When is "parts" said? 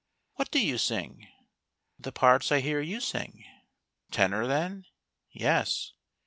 2.11-2.51